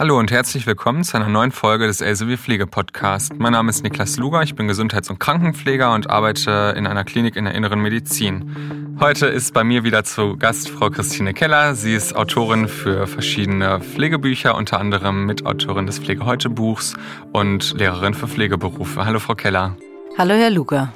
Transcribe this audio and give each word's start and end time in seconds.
Hallo 0.00 0.18
und 0.18 0.30
herzlich 0.30 0.66
willkommen 0.66 1.04
zu 1.04 1.18
einer 1.18 1.28
neuen 1.28 1.52
Folge 1.52 1.86
des 1.86 2.00
Elsevier 2.00 2.38
Pflege 2.38 2.66
Podcast. 2.66 3.34
Mein 3.36 3.52
Name 3.52 3.68
ist 3.68 3.82
Niklas 3.82 4.16
Luger, 4.16 4.42
ich 4.42 4.54
bin 4.54 4.66
Gesundheits- 4.66 5.10
und 5.10 5.20
Krankenpfleger 5.20 5.92
und 5.92 6.08
arbeite 6.08 6.72
in 6.74 6.86
einer 6.86 7.04
Klinik 7.04 7.36
in 7.36 7.44
der 7.44 7.54
inneren 7.54 7.80
Medizin. 7.80 8.96
Heute 8.98 9.26
ist 9.26 9.52
bei 9.52 9.62
mir 9.62 9.84
wieder 9.84 10.02
zu 10.02 10.38
Gast 10.38 10.70
Frau 10.70 10.88
Christine 10.88 11.34
Keller. 11.34 11.74
Sie 11.74 11.92
ist 11.92 12.16
Autorin 12.16 12.66
für 12.66 13.06
verschiedene 13.06 13.80
Pflegebücher, 13.80 14.54
unter 14.54 14.80
anderem 14.80 15.26
Mitautorin 15.26 15.84
des 15.84 15.98
Pflegeheute-Buchs 15.98 16.94
und 17.34 17.74
Lehrerin 17.74 18.14
für 18.14 18.26
Pflegeberufe. 18.26 19.04
Hallo 19.04 19.18
Frau 19.18 19.34
Keller. 19.34 19.76
Hallo 20.16 20.32
Herr 20.32 20.48
Luger. 20.48 20.94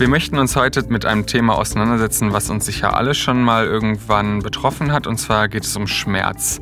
Wir 0.00 0.08
möchten 0.08 0.38
uns 0.38 0.56
heute 0.56 0.82
mit 0.88 1.04
einem 1.04 1.26
Thema 1.26 1.58
auseinandersetzen, 1.58 2.32
was 2.32 2.48
uns 2.48 2.64
sicher 2.64 2.96
alle 2.96 3.12
schon 3.12 3.42
mal 3.42 3.66
irgendwann 3.66 4.38
betroffen 4.38 4.92
hat, 4.92 5.06
und 5.06 5.18
zwar 5.18 5.46
geht 5.48 5.64
es 5.64 5.76
um 5.76 5.86
Schmerz. 5.86 6.58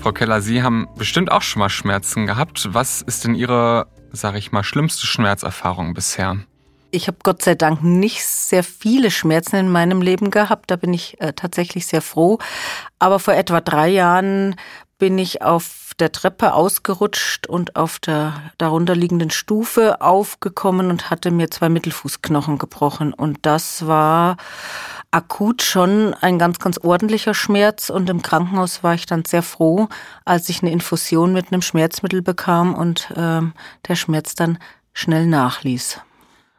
Frau 0.00 0.10
Keller, 0.10 0.40
Sie 0.40 0.64
haben 0.64 0.88
bestimmt 0.96 1.30
auch 1.30 1.42
schon 1.42 1.60
mal 1.60 1.68
Schmerzen 1.68 2.26
gehabt. 2.26 2.68
Was 2.72 3.02
ist 3.02 3.22
denn 3.22 3.36
Ihre, 3.36 3.86
sage 4.10 4.38
ich 4.38 4.50
mal, 4.50 4.64
schlimmste 4.64 5.06
Schmerzerfahrung 5.06 5.94
bisher? 5.94 6.38
Ich 6.90 7.06
habe 7.06 7.18
Gott 7.22 7.40
sei 7.40 7.54
Dank 7.54 7.84
nicht 7.84 8.24
sehr 8.24 8.64
viele 8.64 9.12
Schmerzen 9.12 9.54
in 9.54 9.70
meinem 9.70 10.02
Leben 10.02 10.32
gehabt. 10.32 10.68
Da 10.68 10.74
bin 10.74 10.92
ich 10.92 11.20
äh, 11.20 11.34
tatsächlich 11.34 11.86
sehr 11.86 12.02
froh. 12.02 12.40
Aber 12.98 13.20
vor 13.20 13.34
etwa 13.34 13.60
drei 13.60 13.90
Jahren 13.90 14.56
bin 14.98 15.18
ich 15.18 15.40
auf 15.40 15.85
der 15.98 16.12
Treppe 16.12 16.52
ausgerutscht 16.52 17.46
und 17.46 17.76
auf 17.76 17.98
der 17.98 18.34
darunterliegenden 18.58 19.30
Stufe 19.30 20.00
aufgekommen 20.00 20.90
und 20.90 21.10
hatte 21.10 21.30
mir 21.30 21.50
zwei 21.50 21.68
Mittelfußknochen 21.68 22.58
gebrochen. 22.58 23.14
Und 23.14 23.38
das 23.42 23.86
war 23.86 24.36
akut 25.10 25.62
schon 25.62 26.14
ein 26.14 26.38
ganz, 26.38 26.58
ganz 26.58 26.78
ordentlicher 26.78 27.34
Schmerz. 27.34 27.88
Und 27.88 28.10
im 28.10 28.22
Krankenhaus 28.22 28.82
war 28.82 28.94
ich 28.94 29.06
dann 29.06 29.24
sehr 29.24 29.42
froh, 29.42 29.88
als 30.24 30.48
ich 30.48 30.62
eine 30.62 30.72
Infusion 30.72 31.32
mit 31.32 31.52
einem 31.52 31.62
Schmerzmittel 31.62 32.22
bekam 32.22 32.74
und 32.74 33.10
äh, 33.12 33.40
der 33.88 33.94
Schmerz 33.94 34.34
dann 34.34 34.58
schnell 34.92 35.26
nachließ. 35.26 36.00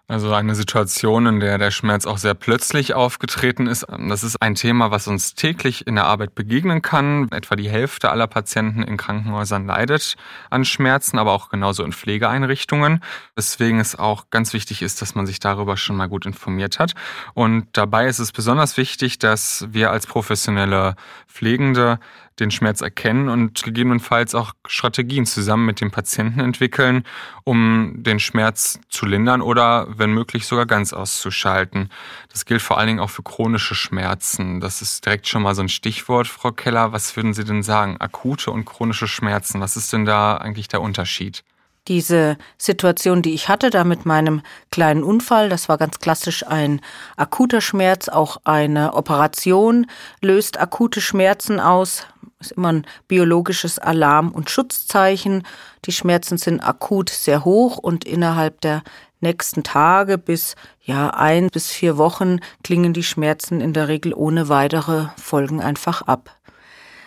Also 0.10 0.34
eine 0.34 0.56
Situation, 0.56 1.26
in 1.26 1.42
der 1.42 1.58
der 1.58 1.70
Schmerz 1.70 2.06
auch 2.06 2.18
sehr 2.18 2.34
plötzlich 2.34 2.94
aufgetreten 2.94 3.68
ist. 3.68 3.86
Das 4.08 4.24
ist 4.24 4.42
ein 4.42 4.56
Thema, 4.56 4.90
was 4.90 5.10
uns 5.10 5.36
täglich 5.36 5.86
in 5.86 5.96
der 5.96 6.06
Arbeit 6.06 6.34
begegnen 6.34 6.82
kann. 6.82 7.28
Etwa 7.32 7.58
die 7.58 7.70
Hälfte 7.70 8.10
aller 8.10 8.28
Patienten 8.28 8.84
in 8.84 8.96
Krankenhäusern 8.96 9.68
leidet 9.68 10.16
an 10.50 10.64
Schmerzen, 10.64 11.20
aber 11.20 11.34
auch 11.34 11.50
genauso 11.50 11.84
in 11.84 11.92
Pflegeeinrichtungen. 11.92 13.04
Deswegen 13.36 13.82
es 13.82 14.00
auch 14.00 14.30
ganz 14.30 14.54
wichtig 14.54 14.82
ist, 14.82 15.02
dass 15.02 15.14
man 15.14 15.26
sich 15.26 15.42
darüber 15.42 15.76
schon 15.76 15.98
mal 15.98 16.08
gut 16.08 16.26
informiert 16.26 16.80
hat. 16.80 16.94
Und 17.34 17.68
dabei 17.74 18.08
ist 18.08 18.20
es 18.20 18.32
besonders 18.32 18.78
wichtig, 18.78 19.20
dass 19.20 19.68
wir 19.72 19.92
als 19.92 20.08
professionelle 20.08 20.96
Pflegende 21.28 22.00
den 22.40 22.52
Schmerz 22.52 22.82
erkennen 22.82 23.30
und 23.30 23.64
gegebenenfalls 23.64 24.36
auch 24.36 24.54
Strategien 24.68 25.26
zusammen 25.26 25.66
mit 25.66 25.82
dem 25.82 25.92
Patienten 25.92 26.40
entwickeln, 26.40 27.04
um 27.44 27.96
den 27.98 28.20
Schmerz 28.20 28.80
zu 28.90 29.06
lindern 29.06 29.42
oder 29.42 29.88
wenn 29.90 30.12
möglich 30.12 30.46
sogar 30.46 30.66
ganz 30.66 30.94
auszuschalten. 30.94 31.90
Das 32.32 32.46
gilt 32.46 32.62
vor 32.62 32.78
allen 32.78 32.88
Dingen 32.88 33.00
auch 33.00 33.10
für 33.10 33.24
chronische 33.24 33.76
Schmerzen. 33.76 34.60
Das 34.60 34.82
ist 34.82 35.06
direkt 35.06 35.28
schon 35.28 35.44
mal 35.44 35.56
so 35.56 35.62
ein 35.62 35.70
Stichwort, 35.70 36.28
Frau 36.28 36.52
Keller. 36.52 36.92
Was 36.92 37.16
würden 37.16 37.34
Sie 37.34 37.44
denn 37.44 37.64
sagen? 37.64 37.98
Akute 38.00 38.52
und 38.52 38.66
chronische 38.66 39.08
Schmerzen. 39.08 39.62
Was 39.62 39.76
ist 39.76 39.92
denn 39.94 40.06
da 40.06 40.38
eigentlich 40.38 40.68
der 40.68 40.82
Unterschied? 40.82 41.44
diese 41.88 42.38
Situation, 42.58 43.22
die 43.22 43.34
ich 43.34 43.50
hatte, 43.50 43.70
da 43.70 43.84
mit 43.84 44.06
meinem 44.06 44.42
kleinen 44.72 45.04
Unfall, 45.04 45.50
das 45.50 45.70
war 45.70 45.78
ganz 45.78 46.00
klassisch 46.00 46.46
ein 46.46 46.82
akuter 47.16 47.62
Schmerz, 47.62 48.10
auch 48.10 48.38
eine 48.44 48.94
Operation 48.94 49.88
löst 50.22 50.60
akute 50.60 51.02
Schmerzen 51.02 51.60
aus, 51.60 52.06
ist 52.40 52.52
immer 52.52 52.72
ein 52.72 52.86
biologisches 53.08 53.80
Alarm- 53.80 54.32
und 54.32 54.50
Schutzzeichen. 54.50 55.44
Die 55.86 55.92
Schmerzen 55.92 56.38
sind 56.38 56.62
akut 56.62 57.10
sehr 57.10 57.46
hoch 57.46 57.78
und 57.78 58.06
innerhalb 58.06 58.62
der 58.62 58.84
nächsten 59.20 59.64
Tage 59.64 60.18
bis 60.18 60.56
ja 60.84 61.10
ein 61.10 61.50
bis 61.50 61.72
vier 61.72 61.98
Wochen 61.98 62.40
klingen 62.64 62.94
die 62.94 63.04
Schmerzen 63.04 63.62
in 63.62 63.74
der 63.74 63.88
Regel 63.88 64.14
ohne 64.14 64.50
weitere 64.50 65.08
Folgen 65.18 65.62
einfach 65.62 66.04
ab. 66.04 66.38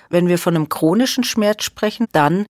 Wenn 0.08 0.26
wir 0.26 0.38
von 0.38 0.56
einem 0.56 0.68
chronischen 0.68 1.22
Schmerz 1.22 1.62
sprechen, 1.62 2.06
dann 2.10 2.46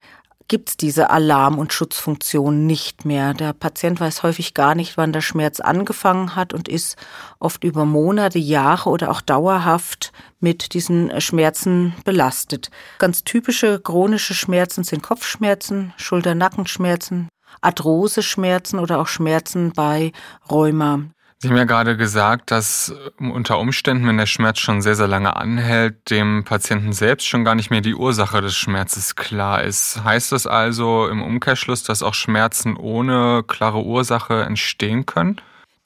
gibt 0.51 0.71
es 0.71 0.77
diese 0.77 1.11
Alarm- 1.11 1.59
und 1.59 1.73
Schutzfunktion 1.73 2.67
nicht 2.67 3.05
mehr. 3.05 3.35
Der 3.35 3.53
Patient 3.53 4.01
weiß 4.01 4.25
häufig 4.25 4.53
gar 4.53 4.75
nicht, 4.75 4.97
wann 4.97 5.13
der 5.13 5.21
Schmerz 5.21 5.61
angefangen 5.61 6.35
hat 6.35 6.53
und 6.53 6.69
ist 6.69 6.97
oft 7.39 7.63
über 7.63 7.85
Monate, 7.85 8.41
Jahre 8.41 8.91
oder 8.91 9.13
auch 9.13 9.21
dauerhaft 9.21 10.13
mit 10.41 10.75
diesen 10.75 11.21
Schmerzen 11.21 11.95
belastet. 12.05 12.71
Ganz 12.99 13.23
typische 13.23 13.79
chronische 13.79 14.35
Schmerzen 14.35 14.83
sind 14.83 15.05
Kopfschmerzen, 15.05 15.95
Schulter-Nackenschmerzen, 15.97 17.29
Arthroseschmerzen 17.61 18.81
oder 18.81 18.99
auch 18.99 19.07
Schmerzen 19.07 19.73
bei 19.73 20.11
Rheuma. 20.51 21.05
Sie 21.43 21.49
haben 21.49 21.57
ja 21.57 21.65
gerade 21.65 21.97
gesagt, 21.97 22.51
dass 22.51 22.95
unter 23.19 23.59
Umständen, 23.59 24.07
wenn 24.07 24.19
der 24.19 24.27
Schmerz 24.27 24.59
schon 24.59 24.83
sehr, 24.83 24.95
sehr 24.95 25.09
lange 25.09 25.37
anhält, 25.37 26.11
dem 26.11 26.45
Patienten 26.45 26.93
selbst 26.93 27.27
schon 27.27 27.47
gar 27.47 27.55
nicht 27.55 27.71
mehr 27.71 27.81
die 27.81 27.95
Ursache 27.95 28.43
des 28.43 28.55
Schmerzes 28.55 29.17
klar 29.17 29.63
ist. 29.63 30.05
Heißt 30.05 30.33
das 30.33 30.47
also 30.47 31.09
im 31.09 31.23
Umkehrschluss, 31.23 31.83
dass 31.83 32.03
auch 32.03 32.13
Schmerzen 32.13 32.77
ohne 32.77 33.43
klare 33.47 33.83
Ursache 33.83 34.43
entstehen 34.43 35.07
können? 35.07 35.41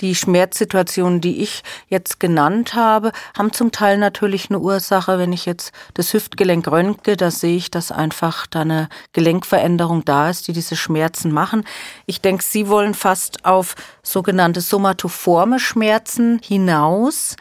Die 0.05 0.15
Schmerzsituationen, 0.15 1.23
die 1.23 1.41
ich 1.43 1.63
jetzt 1.89 2.21
genannt 2.21 2.75
habe, 2.75 3.11
haben 3.39 3.55
zum 3.55 3.73
Teil 3.73 3.97
natürlich 3.97 4.51
eine 4.51 4.59
Ursache. 4.59 5.19
Wenn 5.19 5.33
ich 5.33 5.47
jetzt 5.47 5.73
das 5.95 6.13
Hüftgelenk 6.13 6.69
röntge, 6.69 7.17
da 7.17 7.31
sehe 7.31 7.57
ich, 7.57 7.71
dass 7.71 7.91
einfach 7.91 8.47
da 8.47 8.61
eine 8.61 8.91
Gelenkveränderung 9.15 10.05
da 10.05 10.29
ist, 10.29 10.47
die 10.47 10.53
diese 10.53 10.77
Schmerzen 10.77 11.33
machen. 11.33 11.65
Ich 12.05 12.21
denke, 12.21 12.45
Sie 12.45 12.69
wollen 12.69 12.93
fast 12.93 13.47
auf 13.47 13.77
sogenannte 14.03 14.61
somatoforme 14.61 15.59
Schmerzen 15.59 16.39
hinaus. 16.45 17.37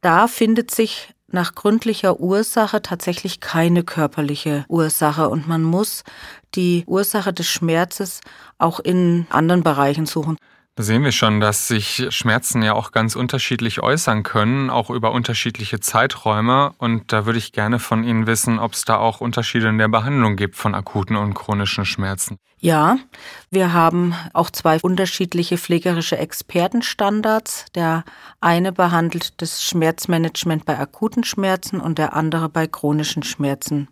Da 0.00 0.26
findet 0.26 0.70
sich 0.70 1.12
nach 1.28 1.54
gründlicher 1.54 2.18
Ursache 2.18 2.80
tatsächlich 2.80 3.40
keine 3.40 3.84
körperliche 3.84 4.64
Ursache 4.68 5.28
und 5.28 5.48
man 5.48 5.62
muss 5.62 6.02
die 6.54 6.84
Ursache 6.86 7.34
des 7.34 7.46
Schmerzes 7.46 8.22
auch 8.56 8.80
in 8.80 9.26
anderen 9.28 9.62
Bereichen 9.62 10.06
suchen. 10.06 10.38
Sehen 10.78 11.04
wir 11.04 11.12
schon, 11.12 11.40
dass 11.40 11.68
sich 11.68 12.06
Schmerzen 12.10 12.60
ja 12.60 12.74
auch 12.74 12.92
ganz 12.92 13.16
unterschiedlich 13.16 13.82
äußern 13.82 14.22
können, 14.22 14.68
auch 14.68 14.90
über 14.90 15.12
unterschiedliche 15.12 15.80
Zeiträume. 15.80 16.74
Und 16.76 17.14
da 17.14 17.24
würde 17.24 17.38
ich 17.38 17.52
gerne 17.52 17.78
von 17.78 18.04
Ihnen 18.04 18.26
wissen, 18.26 18.58
ob 18.58 18.74
es 18.74 18.84
da 18.84 18.98
auch 18.98 19.22
Unterschiede 19.22 19.68
in 19.68 19.78
der 19.78 19.88
Behandlung 19.88 20.36
gibt 20.36 20.54
von 20.54 20.74
akuten 20.74 21.16
und 21.16 21.32
chronischen 21.32 21.86
Schmerzen. 21.86 22.36
Ja, 22.58 22.98
wir 23.50 23.72
haben 23.72 24.14
auch 24.34 24.50
zwei 24.50 24.78
unterschiedliche 24.80 25.56
pflegerische 25.56 26.18
Expertenstandards. 26.18 27.64
Der 27.74 28.04
eine 28.42 28.70
behandelt 28.70 29.40
das 29.40 29.64
Schmerzmanagement 29.64 30.66
bei 30.66 30.78
akuten 30.78 31.24
Schmerzen 31.24 31.80
und 31.80 31.96
der 31.96 32.12
andere 32.12 32.50
bei 32.50 32.66
chronischen 32.66 33.22
Schmerzen. 33.22 33.88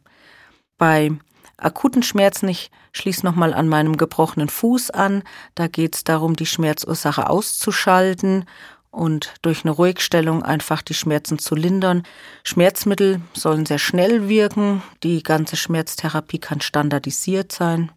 Bei 0.77 1.13
akuten 1.57 2.03
Schmerzen, 2.03 2.49
ich 2.49 2.71
schließe 2.93 3.25
nochmal 3.25 3.55
an 3.55 3.69
meinem 3.69 3.97
gebrochenen 3.97 4.49
Fuß 4.49 4.91
an, 4.91 5.23
da 5.55 5.67
geht 5.67 5.97
es 5.97 6.05
darum, 6.05 6.37
die 6.37 6.47
Schmerzursache 6.47 7.29
auszuschalten 7.29 8.47
und 8.91 9.35
durch 9.43 9.65
eine 9.65 9.73
Ruhigstellung 9.73 10.43
einfach 10.43 10.83
die 10.83 10.95
Schmerzen 10.95 11.39
zu 11.39 11.55
lindern. 11.55 12.05
Schmerzmittel 12.45 13.21
sollen 13.33 13.67
sehr 13.67 13.79
schnell 13.79 14.29
wirken, 14.29 14.83
die 15.03 15.23
ganze 15.23 15.57
Schmerztherapie 15.57 16.39
kann 16.39 16.61
standardisiert 16.61 17.53
sein 17.53 17.91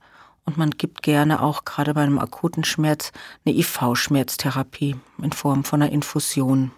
und 0.45 0.57
man 0.57 0.71
gibt 0.71 1.03
gerne 1.03 1.41
auch 1.41 1.65
gerade 1.65 1.93
bei 1.93 2.01
einem 2.01 2.19
akuten 2.19 2.63
Schmerz 2.63 3.11
eine 3.45 3.55
IV-Schmerztherapie 3.55 4.95
in 5.21 5.31
Form 5.33 5.63
von 5.63 5.81
einer 5.81 5.91
Infusion. 5.91 6.71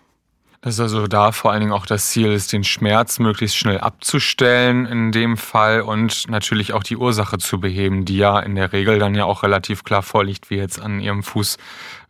Das 0.61 0.73
ist 0.73 0.81
also 0.81 1.07
da 1.07 1.31
vor 1.31 1.51
allen 1.51 1.61
Dingen 1.61 1.71
auch 1.71 1.85
das 1.85 2.09
Ziel 2.09 2.31
ist, 2.33 2.51
den 2.51 2.65
Schmerz 2.65 3.19
möglichst 3.19 3.55
schnell 3.55 3.79
abzustellen 3.79 4.85
in 4.85 5.13
dem 5.13 5.37
Fall 5.37 5.81
und 5.81 6.29
natürlich 6.29 6.73
auch 6.73 6.83
die 6.83 6.97
Ursache 6.97 7.37
zu 7.37 7.61
beheben, 7.61 8.03
die 8.03 8.17
ja 8.17 8.39
in 8.39 8.55
der 8.55 8.73
Regel 8.73 8.99
dann 8.99 9.15
ja 9.15 9.23
auch 9.23 9.43
relativ 9.43 9.85
klar 9.85 10.03
vorliegt, 10.03 10.49
wie 10.49 10.55
jetzt 10.55 10.81
an 10.81 10.99
ihrem 10.99 11.23
Fuß, 11.23 11.55
genau. 11.55 11.63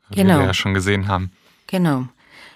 wie 0.09 0.15
wir 0.15 0.23
genau. 0.23 0.45
ja 0.45 0.53
schon 0.55 0.73
gesehen 0.73 1.07
haben. 1.07 1.31
Genau. 1.67 2.05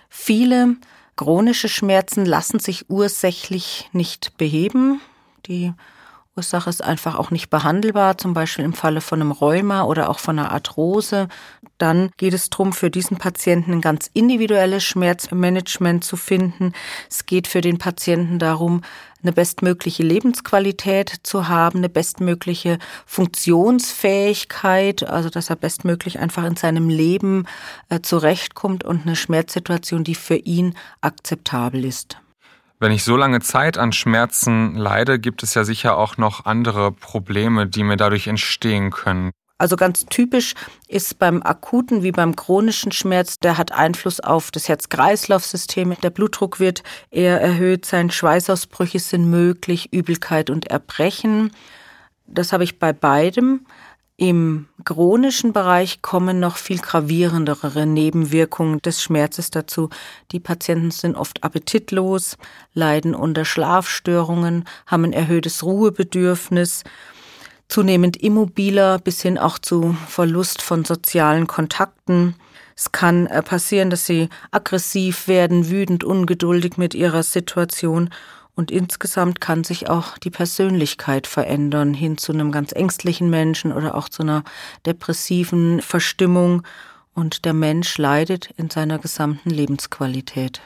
Viele 0.09 0.77
chronische 1.15 1.69
Schmerzen 1.69 2.25
lassen 2.25 2.59
sich 2.59 2.89
ursächlich 2.89 3.89
nicht 3.93 4.35
beheben. 4.37 4.99
Die 5.45 5.73
Ursache 6.35 6.71
ist 6.71 6.83
einfach 6.83 7.15
auch 7.15 7.29
nicht 7.29 7.51
behandelbar, 7.51 8.17
zum 8.17 8.33
Beispiel 8.33 8.65
im 8.65 8.73
Falle 8.73 9.01
von 9.01 9.21
einem 9.21 9.31
Rheuma 9.31 9.83
oder 9.83 10.09
auch 10.09 10.17
von 10.17 10.39
einer 10.39 10.51
Arthrose. 10.51 11.27
Dann 11.83 12.11
geht 12.15 12.33
es 12.33 12.49
darum, 12.49 12.71
für 12.71 12.89
diesen 12.89 13.17
Patienten 13.17 13.73
ein 13.73 13.81
ganz 13.81 14.09
individuelles 14.13 14.85
Schmerzmanagement 14.85 16.01
zu 16.01 16.15
finden. 16.15 16.71
Es 17.09 17.25
geht 17.25 17.45
für 17.45 17.59
den 17.59 17.77
Patienten 17.77 18.39
darum, 18.39 18.83
eine 19.21 19.33
bestmögliche 19.33 20.01
Lebensqualität 20.01 21.13
zu 21.23 21.49
haben, 21.49 21.79
eine 21.79 21.89
bestmögliche 21.89 22.79
Funktionsfähigkeit, 23.05 25.03
also 25.03 25.29
dass 25.29 25.49
er 25.49 25.57
bestmöglich 25.57 26.19
einfach 26.19 26.45
in 26.45 26.55
seinem 26.55 26.87
Leben 26.87 27.47
äh, 27.89 27.99
zurechtkommt 27.99 28.85
und 28.85 29.01
eine 29.01 29.17
Schmerzsituation, 29.17 30.05
die 30.05 30.15
für 30.15 30.37
ihn 30.37 30.75
akzeptabel 31.01 31.83
ist. 31.83 32.15
Wenn 32.79 32.93
ich 32.93 33.03
so 33.03 33.17
lange 33.17 33.41
Zeit 33.41 33.77
an 33.77 33.91
Schmerzen 33.91 34.77
leide, 34.77 35.19
gibt 35.19 35.43
es 35.43 35.53
ja 35.53 35.65
sicher 35.65 35.97
auch 35.97 36.15
noch 36.15 36.45
andere 36.45 36.93
Probleme, 36.93 37.67
die 37.67 37.83
mir 37.83 37.97
dadurch 37.97 38.27
entstehen 38.27 38.89
können. 38.89 39.31
Also 39.57 39.75
ganz 39.75 40.05
typisch 40.07 40.55
ist 40.87 41.19
beim 41.19 41.43
akuten 41.43 42.03
wie 42.03 42.11
beim 42.11 42.35
chronischen 42.35 42.91
Schmerz, 42.91 43.39
der 43.39 43.57
hat 43.57 43.71
Einfluss 43.71 44.19
auf 44.19 44.51
das 44.51 44.67
Herz-Kreislauf-System. 44.67 45.95
Der 46.01 46.09
Blutdruck 46.09 46.59
wird 46.59 46.83
eher 47.11 47.39
erhöht 47.39 47.85
sein, 47.85 48.09
Schweißausbrüche 48.11 48.99
sind 48.99 49.29
möglich, 49.29 49.93
Übelkeit 49.93 50.49
und 50.49 50.67
Erbrechen. 50.67 51.51
Das 52.25 52.51
habe 52.51 52.63
ich 52.63 52.79
bei 52.79 52.93
beidem. 52.93 53.65
Im 54.15 54.67
chronischen 54.85 55.53
Bereich 55.53 56.01
kommen 56.01 56.39
noch 56.39 56.57
viel 56.57 56.79
gravierendere 56.79 57.85
Nebenwirkungen 57.85 58.79
des 58.81 59.01
Schmerzes 59.01 59.49
dazu. 59.49 59.89
Die 60.31 60.39
Patienten 60.39 60.91
sind 60.91 61.15
oft 61.15 61.43
appetitlos, 61.43 62.37
leiden 62.73 63.15
unter 63.15 63.43
Schlafstörungen, 63.43 64.65
haben 64.85 65.05
ein 65.05 65.13
erhöhtes 65.13 65.63
Ruhebedürfnis, 65.63 66.83
zunehmend 67.73 68.17
immobiler 68.17 68.99
bis 68.99 69.23
hin 69.23 69.39
auch 69.39 69.57
zu 69.57 69.97
Verlust 70.07 70.61
von 70.61 70.85
sozialen 70.85 71.47
Kontakten. 71.47 72.35
Es 72.75 72.91
kann 72.91 73.25
äh, 73.25 73.41
passieren, 73.41 73.89
dass 73.89 74.05
sie 74.05 74.29
aggressiv 74.51 75.27
werden, 75.27 75.71
wütend, 75.71 76.03
ungeduldig 76.03 76.77
mit 76.77 76.93
ihrer 76.93 77.23
Situation 77.23 78.11
und 78.53 78.69
insgesamt 78.69 79.41
kann 79.41 79.63
sich 79.63 79.89
auch 79.89 80.19
die 80.19 80.29
Persönlichkeit 80.29 81.25
verändern 81.25 81.95
hin 81.95 82.19
zu 82.19 82.31
einem 82.31 82.51
ganz 82.51 82.73
ängstlichen 82.73 83.31
Menschen 83.31 83.73
oder 83.73 83.95
auch 83.95 84.07
zu 84.07 84.21
einer 84.21 84.43
depressiven 84.85 85.81
Verstimmung. 85.81 86.61
Und 87.15 87.43
der 87.43 87.53
Mensch 87.53 87.97
leidet 87.97 88.51
in 88.57 88.69
seiner 88.69 88.99
gesamten 88.99 89.49
Lebensqualität. 89.49 90.61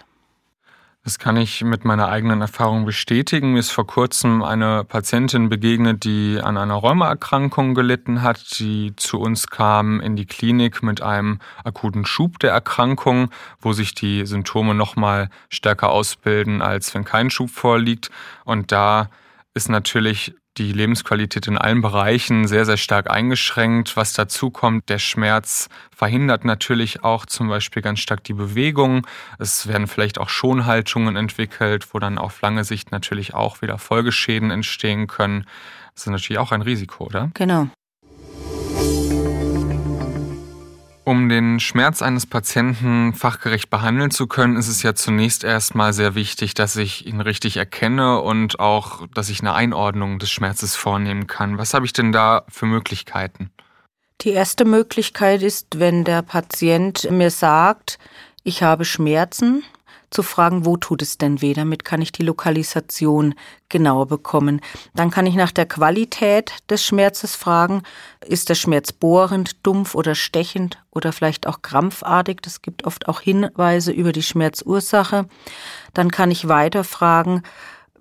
Das 1.07 1.19
kann 1.19 1.37
ich 1.37 1.63
mit 1.63 1.85
meiner 1.85 2.09
eigenen 2.09 2.41
Erfahrung 2.41 2.83
bestätigen. 2.83 3.53
Mir 3.53 3.59
ist 3.59 3.71
vor 3.71 3.87
kurzem 3.87 4.43
eine 4.43 4.83
Patientin 4.83 5.47
begegnet, 5.47 6.03
die 6.03 6.37
an 6.43 6.57
einer 6.57 6.73
Rheumaerkrankung 6.73 7.75
gelitten 7.75 8.23
hat, 8.23 8.59
die 8.59 8.93
zu 8.97 9.17
uns 9.17 9.47
kam 9.47 10.01
in 10.01 10.17
die 10.17 10.25
Klinik 10.25 10.83
mit 10.83 11.01
einem 11.01 11.39
akuten 11.63 12.05
Schub 12.05 12.39
der 12.39 12.51
Erkrankung, 12.51 13.31
wo 13.61 13.71
sich 13.71 13.95
die 13.95 14.25
Symptome 14.25 14.75
noch 14.75 14.97
mal 14.97 15.29
stärker 15.47 15.91
ausbilden, 15.91 16.61
als 16.61 16.93
wenn 16.93 17.05
kein 17.05 17.29
Schub 17.29 17.51
vorliegt. 17.51 18.09
Und 18.43 18.73
da 18.73 19.09
ist 19.53 19.69
natürlich 19.69 20.35
die 20.57 20.71
Lebensqualität 20.71 21.47
in 21.47 21.57
allen 21.57 21.81
Bereichen 21.81 22.47
sehr, 22.47 22.65
sehr 22.65 22.77
stark 22.77 23.09
eingeschränkt. 23.09 23.95
Was 23.95 24.13
dazu 24.13 24.49
kommt, 24.49 24.89
der 24.89 24.99
Schmerz 24.99 25.69
verhindert 25.95 26.45
natürlich 26.45 27.03
auch 27.03 27.25
zum 27.25 27.47
Beispiel 27.47 27.81
ganz 27.81 27.99
stark 27.99 28.23
die 28.23 28.33
Bewegung. 28.33 29.05
Es 29.39 29.67
werden 29.67 29.87
vielleicht 29.87 30.19
auch 30.19 30.29
Schonhaltungen 30.29 31.15
entwickelt, 31.15 31.93
wo 31.93 31.99
dann 31.99 32.17
auf 32.17 32.41
lange 32.41 32.63
Sicht 32.63 32.91
natürlich 32.91 33.33
auch 33.33 33.61
wieder 33.61 33.77
Folgeschäden 33.77 34.51
entstehen 34.51 35.07
können. 35.07 35.45
Das 35.93 36.03
ist 36.03 36.11
natürlich 36.11 36.39
auch 36.39 36.51
ein 36.51 36.61
Risiko, 36.61 37.05
oder? 37.05 37.31
Genau. 37.33 37.69
Um 41.07 41.29
den 41.29 41.61
Schmerz 41.61 42.01
eines 42.01 42.25
Patienten 42.25 43.13
fachgerecht 43.13 43.69
behandeln 43.69 44.11
zu 44.11 44.27
können, 44.27 44.57
ist 44.57 44.67
es 44.67 44.83
ja 44.83 44.93
zunächst 44.93 45.45
erstmal 45.45 45.93
sehr 45.93 46.15
wichtig, 46.15 46.53
dass 46.53 46.75
ich 46.75 47.07
ihn 47.07 47.21
richtig 47.21 47.55
erkenne 47.55 48.19
und 48.19 48.59
auch, 48.59 49.07
dass 49.15 49.29
ich 49.29 49.39
eine 49.39 49.53
Einordnung 49.53 50.19
des 50.19 50.29
Schmerzes 50.29 50.75
vornehmen 50.75 51.25
kann. 51.25 51.57
Was 51.57 51.73
habe 51.73 51.85
ich 51.85 51.93
denn 51.93 52.11
da 52.11 52.43
für 52.49 52.65
Möglichkeiten? 52.65 53.51
Die 54.19 54.31
erste 54.31 54.65
Möglichkeit 54.65 55.43
ist, 55.43 55.79
wenn 55.79 56.03
der 56.03 56.23
Patient 56.23 57.09
mir 57.09 57.31
sagt, 57.31 57.99
ich 58.43 58.61
habe 58.61 58.83
Schmerzen, 58.83 59.63
zu 60.09 60.23
fragen, 60.23 60.65
wo 60.65 60.77
tut 60.77 61.01
es 61.01 61.17
denn 61.17 61.41
weh? 61.41 61.53
Damit 61.53 61.83
kann 61.83 62.01
ich 62.01 62.11
die 62.11 62.23
Lokalisation 62.23 63.35
genauer 63.69 64.07
bekommen. 64.07 64.61
Dann 64.95 65.11
kann 65.11 65.25
ich 65.25 65.35
nach 65.35 65.51
der 65.51 65.65
Qualität 65.65 66.53
des 66.69 66.85
Schmerzes 66.85 67.35
fragen. 67.35 67.83
Ist 68.25 68.49
der 68.49 68.55
Schmerz 68.55 68.91
bohrend, 68.91 69.65
dumpf 69.65 69.95
oder 69.95 70.15
stechend 70.15 70.77
oder 70.91 71.11
vielleicht 71.11 71.47
auch 71.47 71.61
krampfartig? 71.61 72.37
Das 72.41 72.61
gibt 72.61 72.85
oft 72.85 73.07
auch 73.07 73.21
Hinweise 73.21 73.91
über 73.91 74.11
die 74.11 74.23
Schmerzursache. 74.23 75.27
Dann 75.93 76.11
kann 76.11 76.31
ich 76.31 76.47
weiter 76.47 76.83
fragen, 76.83 77.43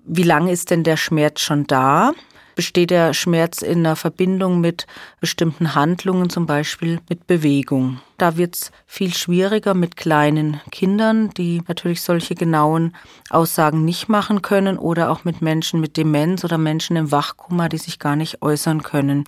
wie 0.05 0.23
lange 0.23 0.51
ist 0.51 0.71
denn 0.71 0.83
der 0.83 0.97
Schmerz 0.97 1.41
schon 1.41 1.67
da? 1.67 2.13
Besteht 2.57 2.89
der 2.89 3.13
Schmerz 3.13 3.61
in 3.61 3.85
einer 3.85 3.95
Verbindung 3.95 4.59
mit 4.59 4.87
bestimmten 5.21 5.75
Handlungen, 5.75 6.31
zum 6.31 6.47
Beispiel 6.47 6.99
mit 7.07 7.27
Bewegung. 7.27 8.01
Da 8.17 8.35
wird 8.35 8.55
es 8.55 8.71
viel 8.87 9.13
schwieriger 9.13 9.75
mit 9.75 9.95
kleinen 9.95 10.59
Kindern, 10.71 11.29
die 11.37 11.61
natürlich 11.67 12.01
solche 12.01 12.33
genauen 12.33 12.95
Aussagen 13.29 13.85
nicht 13.85 14.09
machen 14.09 14.41
können, 14.41 14.79
oder 14.79 15.11
auch 15.11 15.23
mit 15.23 15.39
Menschen 15.43 15.79
mit 15.79 15.97
Demenz 15.97 16.43
oder 16.43 16.57
Menschen 16.57 16.97
im 16.97 17.11
Wachkummer, 17.11 17.69
die 17.69 17.77
sich 17.77 17.99
gar 17.99 18.15
nicht 18.15 18.41
äußern 18.41 18.81
können. 18.81 19.25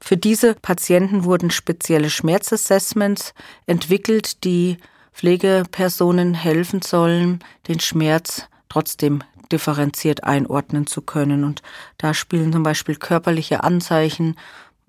Für 0.00 0.16
diese 0.16 0.56
Patienten 0.56 1.22
wurden 1.22 1.52
spezielle 1.52 2.10
Schmerzassessments 2.10 3.34
entwickelt, 3.66 4.42
die 4.42 4.78
Pflegepersonen 5.12 6.34
helfen 6.34 6.82
sollen, 6.82 7.38
den 7.68 7.78
Schmerz 7.78 8.48
trotzdem 8.68 9.22
differenziert 9.52 10.24
einordnen 10.24 10.86
zu 10.86 11.02
können. 11.02 11.44
Und 11.44 11.62
da 11.98 12.14
spielen 12.14 12.52
zum 12.52 12.62
Beispiel 12.62 12.96
körperliche 12.96 13.62
Anzeichen, 13.62 14.36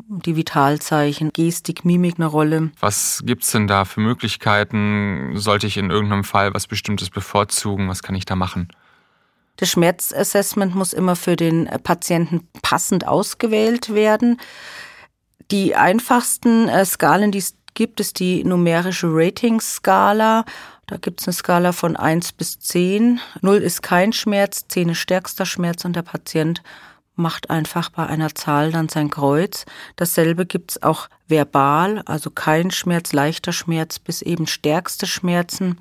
die 0.07 0.35
Vitalzeichen, 0.35 1.31
Gestik, 1.33 1.85
Mimik 1.85 2.15
eine 2.17 2.25
Rolle. 2.25 2.71
Was 2.79 3.23
gibt 3.25 3.43
es 3.43 3.51
denn 3.51 3.67
da 3.67 3.85
für 3.85 3.99
Möglichkeiten? 3.99 5.33
Sollte 5.35 5.67
ich 5.67 5.77
in 5.77 5.91
irgendeinem 5.91 6.23
Fall 6.23 6.53
was 6.53 6.67
Bestimmtes 6.67 7.09
bevorzugen? 7.09 7.89
Was 7.89 8.03
kann 8.03 8.15
ich 8.15 8.25
da 8.25 8.35
machen? 8.35 8.69
Das 9.57 9.69
Schmerzassessment 9.69 10.73
muss 10.73 10.93
immer 10.93 11.15
für 11.15 11.35
den 11.35 11.69
Patienten 11.83 12.47
passend 12.61 13.07
ausgewählt 13.07 13.93
werden. 13.93 14.39
Die 15.51 15.75
einfachsten 15.75 16.67
äh, 16.69 16.85
Skalen, 16.85 17.31
die 17.31 17.39
es 17.39 17.55
gibt, 17.73 17.99
ist 17.99 18.19
die 18.19 18.43
numerische 18.43 19.07
Rating-Skala. 19.09 20.45
Da 20.93 20.99
gibt 20.99 21.21
es 21.21 21.27
eine 21.27 21.33
Skala 21.33 21.71
von 21.71 21.95
1 21.95 22.33
bis 22.33 22.59
10. 22.59 23.19
0 23.41 23.57
ist 23.57 23.81
kein 23.81 24.13
Schmerz, 24.13 24.67
10 24.67 24.89
ist 24.89 24.99
stärkster 24.99 25.47
Schmerz 25.47 25.85
und 25.85 25.95
der 25.95 26.03
Patient 26.03 26.61
macht 27.15 27.49
einfach 27.49 27.89
bei 27.89 28.05
einer 28.05 28.35
Zahl 28.35 28.71
dann 28.71 28.89
sein 28.89 29.09
Kreuz. 29.09 29.65
Dasselbe 29.95 30.45
gibt's 30.45 30.83
auch 30.83 31.09
verbal, 31.27 32.03
also 32.05 32.29
kein 32.29 32.69
Schmerz, 32.69 33.11
leichter 33.11 33.53
Schmerz 33.53 33.97
bis 33.97 34.21
eben 34.21 34.45
stärkste 34.45 35.07
Schmerzen. 35.07 35.79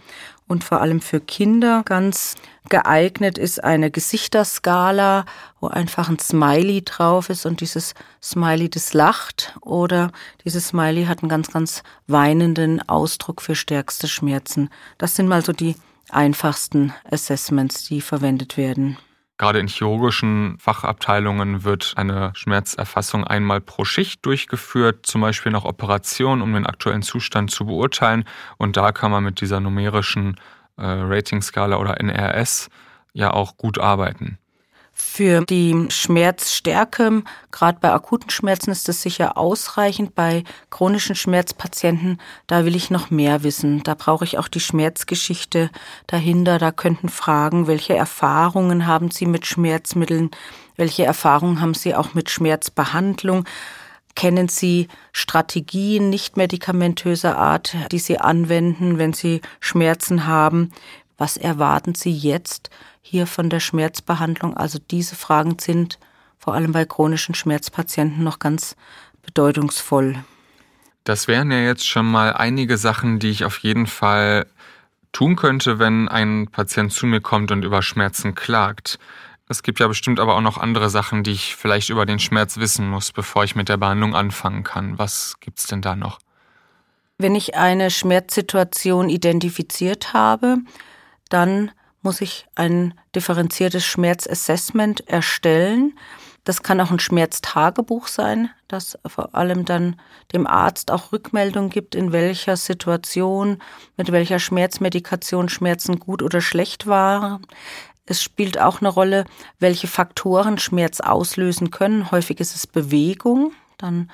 Und 0.52 0.64
vor 0.64 0.82
allem 0.82 1.00
für 1.00 1.18
Kinder 1.18 1.80
ganz 1.82 2.34
geeignet 2.68 3.38
ist 3.38 3.64
eine 3.64 3.90
Gesichtsskala, 3.90 5.24
wo 5.60 5.68
einfach 5.68 6.10
ein 6.10 6.18
Smiley 6.18 6.84
drauf 6.84 7.30
ist 7.30 7.46
und 7.46 7.62
dieses 7.62 7.94
Smiley, 8.22 8.68
das 8.68 8.92
lacht 8.92 9.56
oder 9.62 10.12
dieses 10.44 10.68
Smiley 10.68 11.06
hat 11.06 11.22
einen 11.22 11.30
ganz, 11.30 11.50
ganz 11.50 11.82
weinenden 12.06 12.86
Ausdruck 12.86 13.40
für 13.40 13.54
stärkste 13.54 14.08
Schmerzen. 14.08 14.68
Das 14.98 15.16
sind 15.16 15.26
mal 15.26 15.42
so 15.42 15.54
die 15.54 15.74
einfachsten 16.10 16.92
Assessments, 17.10 17.84
die 17.84 18.02
verwendet 18.02 18.58
werden. 18.58 18.98
Gerade 19.42 19.58
in 19.58 19.66
chirurgischen 19.66 20.56
Fachabteilungen 20.60 21.64
wird 21.64 21.94
eine 21.96 22.30
Schmerzerfassung 22.36 23.24
einmal 23.24 23.60
pro 23.60 23.84
Schicht 23.84 24.24
durchgeführt, 24.24 25.04
zum 25.04 25.20
Beispiel 25.20 25.50
nach 25.50 25.64
Operation, 25.64 26.42
um 26.42 26.52
den 26.52 26.64
aktuellen 26.64 27.02
Zustand 27.02 27.50
zu 27.50 27.66
beurteilen. 27.66 28.22
Und 28.56 28.76
da 28.76 28.92
kann 28.92 29.10
man 29.10 29.24
mit 29.24 29.40
dieser 29.40 29.58
numerischen 29.58 30.36
äh, 30.76 30.84
Ratingskala 30.84 31.78
oder 31.78 32.00
NRS 32.00 32.68
ja 33.14 33.32
auch 33.32 33.56
gut 33.56 33.80
arbeiten. 33.80 34.38
Für 35.04 35.44
die 35.44 35.88
Schmerzstärke, 35.90 37.22
gerade 37.50 37.78
bei 37.80 37.92
akuten 37.92 38.30
Schmerzen 38.30 38.70
ist 38.70 38.88
das 38.88 39.02
sicher 39.02 39.36
ausreichend. 39.36 40.14
Bei 40.14 40.42
chronischen 40.70 41.14
Schmerzpatienten, 41.14 42.18
da 42.46 42.64
will 42.64 42.74
ich 42.74 42.88
noch 42.88 43.10
mehr 43.10 43.42
wissen. 43.42 43.82
Da 43.82 43.94
brauche 43.94 44.24
ich 44.24 44.38
auch 44.38 44.48
die 44.48 44.60
Schmerzgeschichte 44.60 45.70
dahinter. 46.06 46.58
Da 46.58 46.70
könnten 46.70 47.10
Fragen, 47.10 47.66
welche 47.66 47.94
Erfahrungen 47.94 48.86
haben 48.86 49.10
Sie 49.10 49.26
mit 49.26 49.44
Schmerzmitteln? 49.44 50.30
Welche 50.76 51.04
Erfahrungen 51.04 51.60
haben 51.60 51.74
Sie 51.74 51.94
auch 51.94 52.14
mit 52.14 52.30
Schmerzbehandlung? 52.30 53.44
Kennen 54.14 54.48
Sie 54.48 54.88
Strategien 55.12 56.08
nicht 56.08 56.38
medikamentöser 56.38 57.36
Art, 57.36 57.76
die 57.90 57.98
Sie 57.98 58.18
anwenden, 58.18 58.96
wenn 58.96 59.12
Sie 59.12 59.42
Schmerzen 59.60 60.26
haben? 60.26 60.70
Was 61.18 61.36
erwarten 61.36 61.94
Sie 61.94 62.12
jetzt 62.12 62.70
hier 63.02 63.26
von 63.26 63.50
der 63.50 63.60
Schmerzbehandlung? 63.60 64.56
Also 64.56 64.78
diese 64.78 65.16
Fragen 65.16 65.58
sind 65.58 65.98
vor 66.38 66.54
allem 66.54 66.72
bei 66.72 66.84
chronischen 66.84 67.34
Schmerzpatienten 67.34 68.24
noch 68.24 68.38
ganz 68.38 68.76
bedeutungsvoll. 69.22 70.24
Das 71.04 71.28
wären 71.28 71.50
ja 71.50 71.58
jetzt 71.58 71.86
schon 71.86 72.06
mal 72.06 72.32
einige 72.32 72.78
Sachen, 72.78 73.18
die 73.18 73.30
ich 73.30 73.44
auf 73.44 73.58
jeden 73.58 73.86
Fall 73.86 74.46
tun 75.12 75.36
könnte, 75.36 75.78
wenn 75.78 76.08
ein 76.08 76.48
Patient 76.50 76.92
zu 76.92 77.06
mir 77.06 77.20
kommt 77.20 77.50
und 77.50 77.64
über 77.64 77.82
Schmerzen 77.82 78.34
klagt. 78.34 78.98
Es 79.48 79.62
gibt 79.62 79.80
ja 79.80 79.88
bestimmt 79.88 80.18
aber 80.18 80.36
auch 80.36 80.40
noch 80.40 80.56
andere 80.56 80.88
Sachen, 80.88 81.24
die 81.24 81.32
ich 81.32 81.56
vielleicht 81.56 81.90
über 81.90 82.06
den 82.06 82.18
Schmerz 82.18 82.56
wissen 82.56 82.88
muss, 82.88 83.12
bevor 83.12 83.44
ich 83.44 83.54
mit 83.54 83.68
der 83.68 83.76
Behandlung 83.76 84.14
anfangen 84.14 84.62
kann. 84.62 84.98
Was 84.98 85.34
gibt's 85.40 85.66
denn 85.66 85.82
da 85.82 85.94
noch? 85.94 86.18
Wenn 87.18 87.34
ich 87.34 87.54
eine 87.54 87.90
Schmerzsituation 87.90 89.08
identifiziert 89.08 90.14
habe, 90.14 90.58
dann 91.28 91.70
muss 92.02 92.20
ich 92.20 92.46
ein 92.54 92.94
differenziertes 93.14 93.84
Schmerzassessment 93.84 95.08
erstellen. 95.08 95.98
Das 96.44 96.64
kann 96.64 96.80
auch 96.80 96.90
ein 96.90 96.98
Schmerztagebuch 96.98 98.08
sein, 98.08 98.50
das 98.66 98.98
vor 99.06 99.34
allem 99.34 99.64
dann 99.64 100.00
dem 100.32 100.46
Arzt 100.46 100.90
auch 100.90 101.12
Rückmeldung 101.12 101.70
gibt, 101.70 101.94
in 101.94 102.10
welcher 102.10 102.56
Situation, 102.56 103.58
mit 103.96 104.10
welcher 104.10 104.40
Schmerzmedikation 104.40 105.48
Schmerzen 105.48 106.00
gut 106.00 106.20
oder 106.20 106.40
schlecht 106.40 106.88
waren. 106.88 107.46
Es 108.06 108.20
spielt 108.20 108.60
auch 108.60 108.80
eine 108.80 108.88
Rolle, 108.88 109.24
welche 109.60 109.86
Faktoren 109.86 110.58
Schmerz 110.58 110.98
auslösen 110.98 111.70
können. 111.70 112.10
Häufig 112.10 112.40
ist 112.40 112.56
es 112.56 112.66
Bewegung. 112.66 113.52
Dann 113.78 114.10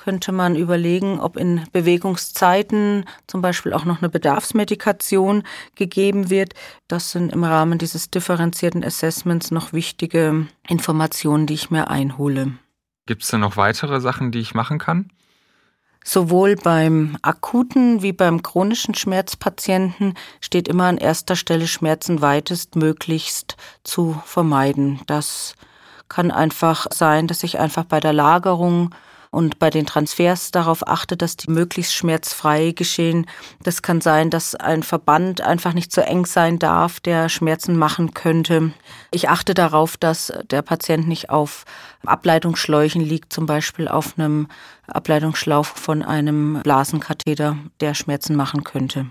könnte 0.00 0.32
man 0.32 0.56
überlegen, 0.56 1.20
ob 1.20 1.36
in 1.36 1.66
Bewegungszeiten 1.72 3.04
zum 3.26 3.42
Beispiel 3.42 3.74
auch 3.74 3.84
noch 3.84 3.98
eine 3.98 4.08
Bedarfsmedikation 4.08 5.42
gegeben 5.74 6.30
wird. 6.30 6.54
Das 6.88 7.10
sind 7.12 7.32
im 7.32 7.44
Rahmen 7.44 7.78
dieses 7.78 8.10
differenzierten 8.10 8.82
Assessments 8.82 9.50
noch 9.50 9.74
wichtige 9.74 10.46
Informationen, 10.66 11.46
die 11.46 11.54
ich 11.54 11.70
mir 11.70 11.90
einhole. 11.90 12.52
Gibt 13.04 13.24
es 13.24 13.28
denn 13.28 13.40
noch 13.40 13.58
weitere 13.58 14.00
Sachen, 14.00 14.32
die 14.32 14.38
ich 14.38 14.54
machen 14.54 14.78
kann? 14.78 15.10
Sowohl 16.02 16.56
beim 16.56 17.18
akuten 17.20 18.00
wie 18.00 18.14
beim 18.14 18.42
chronischen 18.42 18.94
Schmerzpatienten 18.94 20.14
steht 20.40 20.66
immer 20.66 20.84
an 20.84 20.96
erster 20.96 21.36
Stelle, 21.36 21.66
Schmerzen 21.66 22.22
weitestmöglichst 22.22 23.58
zu 23.84 24.18
vermeiden. 24.24 25.00
Das 25.06 25.56
kann 26.08 26.30
einfach 26.30 26.86
sein, 26.90 27.26
dass 27.26 27.42
ich 27.42 27.58
einfach 27.58 27.84
bei 27.84 28.00
der 28.00 28.14
Lagerung 28.14 28.94
und 29.30 29.58
bei 29.58 29.70
den 29.70 29.86
Transfers 29.86 30.50
darauf 30.50 30.86
achte, 30.86 31.16
dass 31.16 31.36
die 31.36 31.50
möglichst 31.50 31.94
schmerzfrei 31.94 32.72
geschehen. 32.72 33.26
Das 33.62 33.82
kann 33.82 34.00
sein, 34.00 34.30
dass 34.30 34.54
ein 34.54 34.82
Verband 34.82 35.40
einfach 35.40 35.72
nicht 35.72 35.92
so 35.92 36.00
eng 36.00 36.26
sein 36.26 36.58
darf, 36.58 37.00
der 37.00 37.28
Schmerzen 37.28 37.76
machen 37.76 38.12
könnte. 38.12 38.72
Ich 39.12 39.28
achte 39.28 39.54
darauf, 39.54 39.96
dass 39.96 40.32
der 40.50 40.62
Patient 40.62 41.06
nicht 41.06 41.30
auf 41.30 41.64
Ableitungsschläuchen 42.04 43.02
liegt, 43.02 43.32
zum 43.32 43.46
Beispiel 43.46 43.86
auf 43.86 44.18
einem 44.18 44.48
Ableitungsschlauch 44.88 45.66
von 45.66 46.02
einem 46.02 46.60
Blasenkatheter, 46.62 47.56
der 47.80 47.94
Schmerzen 47.94 48.34
machen 48.34 48.64
könnte. 48.64 49.06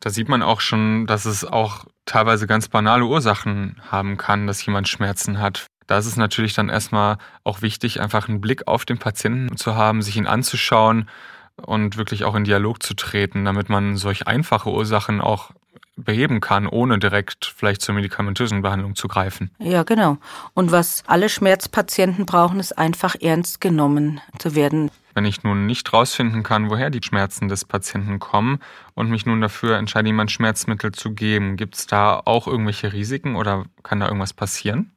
Da 0.00 0.10
sieht 0.10 0.28
man 0.28 0.42
auch 0.42 0.60
schon, 0.60 1.06
dass 1.06 1.26
es 1.26 1.44
auch 1.44 1.84
teilweise 2.06 2.48
ganz 2.48 2.66
banale 2.66 3.04
Ursachen 3.04 3.80
haben 3.88 4.16
kann, 4.16 4.48
dass 4.48 4.66
jemand 4.66 4.88
Schmerzen 4.88 5.38
hat. 5.38 5.66
Da 5.92 5.98
ist 5.98 6.06
es 6.06 6.16
natürlich 6.16 6.54
dann 6.54 6.70
erstmal 6.70 7.18
auch 7.44 7.60
wichtig, 7.60 8.00
einfach 8.00 8.26
einen 8.26 8.40
Blick 8.40 8.66
auf 8.66 8.86
den 8.86 8.96
Patienten 8.96 9.58
zu 9.58 9.76
haben, 9.76 10.00
sich 10.00 10.16
ihn 10.16 10.26
anzuschauen 10.26 11.06
und 11.56 11.98
wirklich 11.98 12.24
auch 12.24 12.34
in 12.34 12.44
Dialog 12.44 12.82
zu 12.82 12.94
treten, 12.94 13.44
damit 13.44 13.68
man 13.68 13.98
solch 13.98 14.26
einfache 14.26 14.70
Ursachen 14.70 15.20
auch 15.20 15.50
beheben 15.94 16.40
kann, 16.40 16.66
ohne 16.66 16.98
direkt 16.98 17.52
vielleicht 17.54 17.82
zur 17.82 17.94
medikamentösen 17.94 18.62
Behandlung 18.62 18.94
zu 18.94 19.06
greifen. 19.06 19.50
Ja, 19.58 19.82
genau. 19.82 20.16
Und 20.54 20.72
was 20.72 21.04
alle 21.08 21.28
Schmerzpatienten 21.28 22.24
brauchen, 22.24 22.58
ist 22.58 22.78
einfach 22.78 23.14
ernst 23.20 23.60
genommen 23.60 24.22
zu 24.38 24.54
werden. 24.54 24.90
Wenn 25.12 25.26
ich 25.26 25.42
nun 25.42 25.66
nicht 25.66 25.92
rausfinden 25.92 26.42
kann, 26.42 26.70
woher 26.70 26.88
die 26.88 27.02
Schmerzen 27.04 27.48
des 27.48 27.66
Patienten 27.66 28.18
kommen 28.18 28.60
und 28.94 29.10
mich 29.10 29.26
nun 29.26 29.42
dafür 29.42 29.76
entscheide, 29.76 30.08
ihm 30.08 30.20
ein 30.20 30.30
Schmerzmittel 30.30 30.92
zu 30.92 31.12
geben, 31.12 31.58
gibt 31.58 31.76
es 31.76 31.86
da 31.86 32.18
auch 32.24 32.46
irgendwelche 32.46 32.94
Risiken 32.94 33.36
oder 33.36 33.66
kann 33.82 34.00
da 34.00 34.06
irgendwas 34.06 34.32
passieren? 34.32 34.90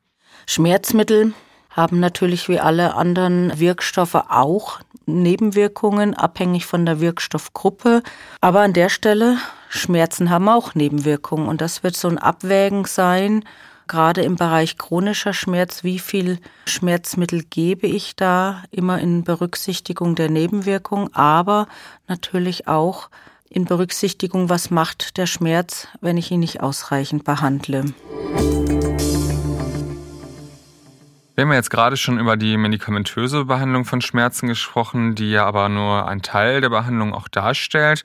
Schmerzmittel 0.46 1.34
haben 1.70 2.00
natürlich 2.00 2.48
wie 2.48 2.60
alle 2.60 2.96
anderen 2.96 3.60
Wirkstoffe 3.60 4.16
auch 4.16 4.80
Nebenwirkungen, 5.06 6.14
abhängig 6.14 6.66
von 6.66 6.86
der 6.86 7.00
Wirkstoffgruppe. 7.00 8.02
Aber 8.42 8.62
an 8.62 8.74
der 8.74 8.90
Stelle, 8.90 9.38
Schmerzen 9.70 10.30
haben 10.30 10.50
auch 10.50 10.74
Nebenwirkungen. 10.74 11.48
Und 11.48 11.62
das 11.62 11.84
wird 11.84 11.96
so 11.96 12.08
ein 12.08 12.18
Abwägen 12.18 12.86
sein, 12.86 13.44
gerade 13.88 14.22
im 14.22 14.36
Bereich 14.36 14.78
chronischer 14.78 15.34
Schmerz, 15.34 15.84
wie 15.84 16.00
viel 16.00 16.40
Schmerzmittel 16.66 17.44
gebe 17.44 17.88
ich 17.88 18.16
da, 18.16 18.64
immer 18.72 19.00
in 19.00 19.24
Berücksichtigung 19.24 20.16
der 20.16 20.30
Nebenwirkungen, 20.30 21.14
aber 21.14 21.68
natürlich 22.08 22.68
auch 22.68 23.10
in 23.50 23.66
Berücksichtigung, 23.66 24.50
was 24.50 24.72
macht 24.72 25.18
der 25.18 25.28
Schmerz, 25.28 25.88
wenn 26.02 26.18
ich 26.18 26.32
ihn 26.32 26.40
nicht 26.40 26.62
ausreichend 26.62 27.24
behandle. 27.24 27.86
Wir 31.36 31.42
haben 31.42 31.52
ja 31.52 31.58
jetzt 31.58 31.70
gerade 31.70 31.98
schon 31.98 32.18
über 32.18 32.38
die 32.38 32.56
medikamentöse 32.56 33.44
Behandlung 33.44 33.84
von 33.84 34.00
Schmerzen 34.00 34.48
gesprochen, 34.48 35.16
die 35.16 35.32
ja 35.32 35.46
aber 35.46 35.68
nur 35.68 36.08
ein 36.08 36.22
Teil 36.22 36.62
der 36.62 36.70
Behandlung 36.70 37.14
auch 37.14 37.28
darstellt. 37.28 38.04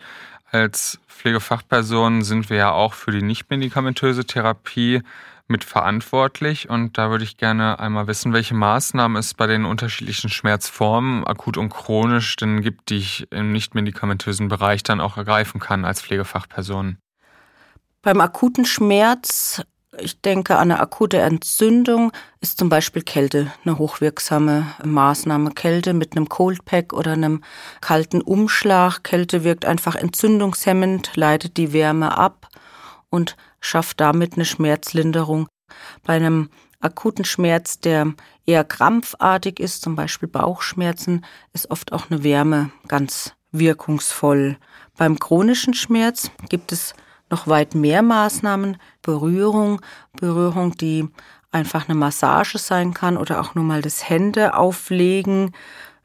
Als 0.51 0.99
Pflegefachperson 1.07 2.23
sind 2.23 2.51
wir 2.51 2.57
ja 2.57 2.73
auch 2.73 2.93
für 2.93 3.13
die 3.13 3.23
nicht-medikamentöse 3.23 4.25
Therapie 4.25 5.03
mitverantwortlich. 5.47 6.69
Und 6.71 6.99
da 6.99 7.11
würde 7.11 7.23
ich 7.23 7.37
gerne 7.37 7.79
einmal 7.79 8.09
wissen, 8.09 8.33
welche 8.33 8.55
Maßnahmen 8.55 9.17
es 9.17 9.35
bei 9.35 9.47
den 9.47 9.65
unterschiedlichen 9.65 10.29
Schmerzformen, 10.29 11.25
akut 11.25 11.57
und 11.57 11.69
chronisch, 11.69 12.35
denn 12.35 12.63
gibt, 12.63 12.91
die 12.91 12.97
ich 12.97 13.29
im 13.31 13.53
nicht-medikamentösen 13.53 14.49
Bereich 14.49 14.83
dann 14.83 15.01
auch 15.01 15.17
ergreifen 15.17 15.61
kann 15.61 15.85
als 15.85 16.03
Pflegefachperson. 16.03 16.99
Beim 18.03 18.21
akuten 18.21 18.65
Schmerz 18.65 19.63
ich 20.03 20.21
denke, 20.21 20.59
eine 20.59 20.81
akute 20.81 21.19
Entzündung 21.19 22.13
ist 22.41 22.59
zum 22.59 22.69
Beispiel 22.69 23.03
Kälte 23.03 23.53
eine 23.65 23.79
hochwirksame 23.79 24.67
Maßnahme. 24.85 25.53
Kälte 25.53 25.93
mit 25.93 26.17
einem 26.17 26.29
Cold 26.29 26.65
Pack 26.65 26.93
oder 26.93 27.13
einem 27.13 27.43
kalten 27.81 28.21
Umschlag. 28.21 29.05
Kälte 29.05 29.45
wirkt 29.45 29.65
einfach 29.65 29.95
entzündungshemmend, 29.95 31.17
leitet 31.17 31.57
die 31.57 31.73
Wärme 31.73 32.17
ab 32.17 32.49
und 33.11 33.37
schafft 33.61 34.01
damit 34.01 34.35
eine 34.35 34.45
Schmerzlinderung. 34.45 35.47
Bei 36.05 36.15
einem 36.15 36.51
akuten 36.81 37.25
Schmerz, 37.25 37.79
der 37.81 38.15
eher 38.47 38.65
krampfartig 38.65 39.61
ist, 39.61 39.83
zum 39.83 39.97
Beispiel 39.97 40.29
Bauchschmerzen, 40.29 41.25
ist 41.53 41.71
oft 41.71 41.93
auch 41.93 42.11
eine 42.11 42.23
Wärme 42.25 42.71
ganz 42.89 43.35
wirkungsvoll. 43.53 44.57
Beim 44.97 45.19
chronischen 45.19 45.75
Schmerz 45.75 46.31
gibt 46.49 46.73
es 46.73 46.95
noch 47.31 47.47
weit 47.47 47.75
mehr 47.75 48.03
Maßnahmen, 48.03 48.77
Berührung, 49.03 49.81
Berührung, 50.19 50.77
die 50.77 51.09
einfach 51.53 51.89
eine 51.89 51.97
Massage 51.97 52.59
sein 52.59 52.95
kann 52.95 53.17
oder 53.17 53.41
auch 53.41 53.55
nur 53.55 53.65
mal 53.65 53.83
das 53.83 54.09
Hände 54.09 54.55
auflegen. 54.55 55.53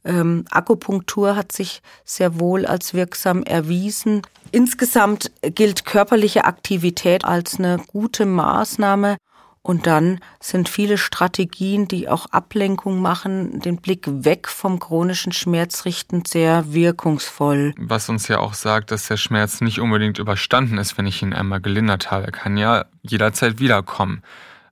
Ähm, 0.03 0.45
Akupunktur 0.51 1.35
hat 1.35 1.51
sich 1.51 1.81
sehr 2.03 2.39
wohl 2.39 2.65
als 2.65 2.93
wirksam 2.93 3.43
erwiesen. 3.43 4.21
Insgesamt 4.51 5.31
gilt 5.41 5.85
körperliche 5.85 6.45
Aktivität 6.45 7.25
als 7.25 7.57
eine 7.59 7.79
gute 7.87 8.25
Maßnahme, 8.25 9.17
und 9.65 9.87
dann 9.87 10.19
sind 10.39 10.69
viele 10.69 10.95
Strategien, 10.99 11.87
die 11.87 12.07
auch 12.07 12.27
Ablenkung 12.27 13.01
machen, 13.01 13.59
den 13.61 13.77
Blick 13.77 14.05
weg 14.07 14.47
vom 14.47 14.79
chronischen 14.79 15.31
Schmerz 15.31 15.85
richten, 15.85 16.23
sehr 16.23 16.71
wirkungsvoll. 16.71 17.73
Was 17.79 18.07
uns 18.07 18.27
ja 18.27 18.37
auch 18.37 18.53
sagt, 18.53 18.91
dass 18.91 19.07
der 19.07 19.17
Schmerz 19.17 19.61
nicht 19.61 19.79
unbedingt 19.79 20.19
überstanden 20.19 20.77
ist, 20.77 20.99
wenn 20.99 21.07
ich 21.07 21.23
ihn 21.23 21.33
einmal 21.33 21.61
gelindert 21.61 22.11
habe. 22.11 22.25
Er 22.25 22.31
kann 22.31 22.57
ja 22.57 22.85
jederzeit 23.01 23.57
wiederkommen. 23.57 24.21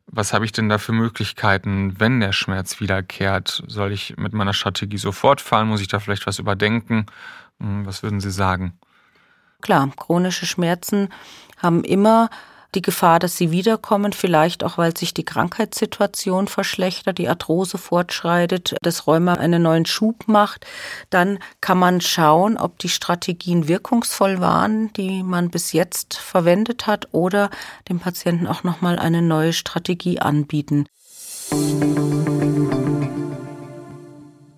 Was 0.05 0.31
habe 0.31 0.45
ich 0.45 0.51
denn 0.51 0.69
da 0.69 0.77
für 0.77 0.91
Möglichkeiten, 0.91 1.99
wenn 1.99 2.19
der 2.19 2.31
Schmerz 2.31 2.79
wiederkehrt? 2.79 3.63
Soll 3.65 3.93
ich 3.93 4.15
mit 4.17 4.33
meiner 4.33 4.53
Strategie 4.53 4.99
sofort 4.99 5.41
fahren? 5.41 5.69
Muss 5.69 5.81
ich 5.81 5.87
da 5.87 5.97
vielleicht 5.97 6.27
was 6.27 6.37
überdenken? 6.37 7.07
Hm, 7.59 7.87
was 7.87 8.03
würden 8.03 8.19
Sie 8.19 8.29
sagen? 8.29 8.77
Klar, 9.61 9.89
chronische 9.95 10.45
Schmerzen 10.45 11.09
haben 11.57 11.83
immer 11.83 12.29
die 12.75 12.81
Gefahr, 12.81 13.19
dass 13.19 13.37
sie 13.37 13.51
wiederkommen, 13.51 14.13
vielleicht 14.13 14.63
auch, 14.63 14.77
weil 14.77 14.95
sich 14.95 15.13
die 15.13 15.25
Krankheitssituation 15.25 16.47
verschlechtert, 16.47 17.17
die 17.17 17.29
Arthrose 17.29 17.77
fortschreitet, 17.77 18.75
das 18.81 19.07
Rheuma 19.07 19.33
einen 19.33 19.61
neuen 19.61 19.85
Schub 19.85 20.27
macht, 20.27 20.65
dann 21.09 21.39
kann 21.61 21.77
man 21.77 22.01
schauen, 22.01 22.57
ob 22.57 22.79
die 22.79 22.89
Strategien 22.89 23.67
wirkungsvoll 23.67 24.39
waren, 24.39 24.91
die 24.93 25.23
man 25.23 25.49
bis 25.49 25.73
jetzt 25.73 26.17
verwendet 26.17 26.87
hat, 26.87 27.07
oder 27.11 27.49
dem 27.89 27.99
Patienten 27.99 28.47
auch 28.47 28.63
nochmal 28.63 28.99
eine 28.99 29.21
neue 29.21 29.53
Strategie 29.53 30.19
anbieten. 30.19 30.85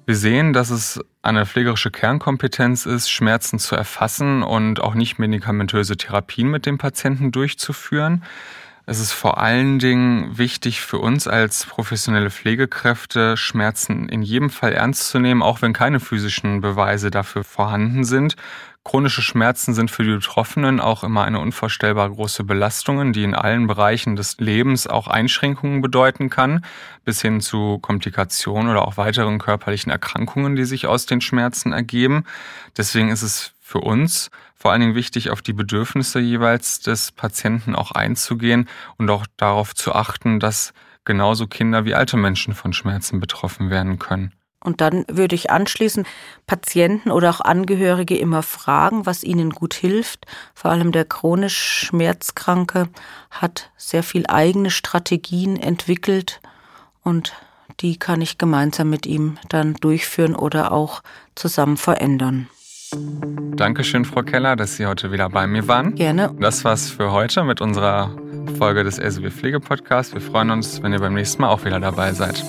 Wir 0.05 0.15
sehen, 0.15 0.53
dass 0.53 0.69
es 0.69 1.03
eine 1.24 1.47
pflegerische 1.47 1.89
Kernkompetenz 1.89 2.85
ist, 2.85 3.09
Schmerzen 3.09 3.57
zu 3.57 3.75
erfassen 3.75 4.43
und 4.43 4.79
auch 4.79 4.93
nicht 4.93 5.17
medikamentöse 5.17 5.97
Therapien 5.97 6.50
mit 6.50 6.67
dem 6.67 6.77
Patienten 6.77 7.31
durchzuführen. 7.31 8.24
Es 8.85 9.00
ist 9.00 9.13
vor 9.13 9.39
allen 9.39 9.79
Dingen 9.79 10.38
wichtig 10.38 10.81
für 10.81 11.00
uns 11.00 11.27
als 11.27 11.65
professionelle 11.65 12.29
Pflegekräfte, 12.29 13.35
Schmerzen 13.35 14.07
in 14.07 14.21
jedem 14.21 14.51
Fall 14.51 14.74
ernst 14.74 15.09
zu 15.09 15.17
nehmen, 15.17 15.41
auch 15.41 15.63
wenn 15.63 15.74
keine 15.74 16.00
physischen 16.00 16.62
Beweise 16.62 17.09
dafür 17.09 17.43
vorhanden 17.43 18.03
sind. 18.03 18.35
Chronische 18.85 19.23
Schmerzen 19.23 19.73
sind 19.73 19.89
für 19.89 20.03
die 20.03 20.11
Betroffenen 20.11 20.79
auch 20.79 21.03
immer 21.03 21.23
eine 21.23 21.39
unvorstellbar 21.39 22.07
große 22.07 22.43
Belastung, 22.43 23.13
die 23.13 23.23
in 23.23 23.33
allen 23.33 23.65
Bereichen 23.65 24.15
des 24.15 24.37
Lebens 24.37 24.85
auch 24.85 25.07
Einschränkungen 25.07 25.81
bedeuten 25.81 26.29
kann, 26.29 26.63
bis 27.03 27.19
hin 27.19 27.41
zu 27.41 27.79
Komplikationen 27.79 28.69
oder 28.69 28.87
auch 28.87 28.97
weiteren 28.97 29.39
körperlichen 29.39 29.91
Erkrankungen, 29.91 30.55
die 30.55 30.65
sich 30.65 30.85
aus 30.85 31.07
den 31.07 31.19
Schmerzen 31.19 31.73
ergeben. 31.73 32.25
Deswegen 32.77 33.09
ist 33.09 33.23
es 33.23 33.53
für 33.59 33.79
uns 33.79 34.29
vor 34.53 34.71
allen 34.71 34.81
Dingen 34.81 34.95
wichtig, 34.95 35.31
auf 35.31 35.41
die 35.41 35.53
Bedürfnisse 35.53 36.19
jeweils 36.19 36.79
des 36.79 37.11
Patienten 37.11 37.75
auch 37.75 37.91
einzugehen 37.91 38.69
und 38.97 39.09
auch 39.09 39.25
darauf 39.35 39.73
zu 39.73 39.93
achten, 39.93 40.39
dass 40.39 40.73
genauso 41.05 41.47
Kinder 41.47 41.85
wie 41.85 41.95
alte 41.95 42.17
Menschen 42.17 42.53
von 42.53 42.71
Schmerzen 42.71 43.19
betroffen 43.19 43.71
werden 43.71 43.97
können. 43.97 44.31
Und 44.65 44.81
dann 44.81 45.05
würde 45.07 45.36
ich 45.36 45.51
anschließend 45.51 46.07
Patienten 46.48 47.12
oder 47.12 47.29
auch 47.29 47.41
Angehörige 47.41 48.17
immer 48.17 48.43
fragen, 48.43 49.05
was 49.05 49.24
ihnen 49.24 49.51
gut 49.51 49.75
hilft. 49.75 50.25
Vor 50.55 50.72
allem 50.72 50.91
der 50.91 51.05
chronisch 51.05 51.57
Schmerzkranke 51.57 52.89
hat 53.29 53.72
sehr 53.77 54.03
viel 54.03 54.25
eigene 54.27 54.72
Strategien 54.72 55.55
entwickelt 55.55 56.41
und 57.03 57.34
die 57.79 57.98
kann 57.98 58.22
ich 58.22 58.38
gemeinsam 58.38 58.89
mit 58.89 59.05
ihm 59.05 59.38
dann 59.50 59.75
durchführen 59.75 60.36
oder 60.36 60.72
auch 60.72 61.01
zusammen 61.36 61.77
verändern. 61.77 62.48
Dankeschön, 63.55 64.05
Frau 64.05 64.24
Keller, 64.24 64.55
dass 64.55 64.77
Sie 64.77 64.86
heute 64.86 65.12
wieder 65.12 65.29
bei 65.29 65.48
mir 65.48 65.67
waren. 65.67 65.95
Gerne. 65.95 66.34
Das 66.39 66.63
war's 66.63 66.89
für 66.89 67.12
heute 67.12 67.43
mit 67.43 67.62
unserer 67.62 68.15
Folge 68.57 68.84
des 68.84 68.98
LSW 68.98 69.29
Pflege 69.31 69.60
Podcasts. 69.60 70.13
Wir 70.13 70.22
freuen 70.22 70.51
uns, 70.51 70.81
wenn 70.81 70.93
ihr 70.93 71.00
beim 71.00 71.13
nächsten 71.13 71.41
Mal 71.41 71.50
auch 71.50 71.65
wieder 71.65 71.79
dabei 71.79 72.13
seid. 72.13 72.43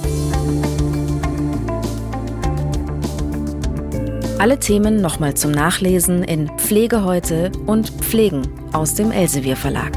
Alle 4.39 4.59
Themen 4.59 5.01
nochmal 5.01 5.33
zum 5.35 5.51
Nachlesen 5.51 6.23
in 6.23 6.51
Pflege 6.59 7.05
heute 7.05 7.51
und 7.65 7.89
Pflegen 7.89 8.43
aus 8.73 8.93
dem 8.95 9.11
Elsevier 9.11 9.57
Verlag. 9.57 9.93